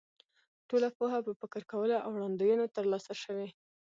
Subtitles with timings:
[0.67, 3.47] ټوله پوهه په فکر کولو او وړاندوینو تر لاسه شوې.